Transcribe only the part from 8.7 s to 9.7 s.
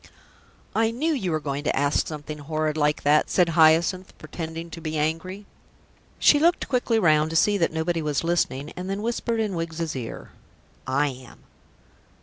and then whispered in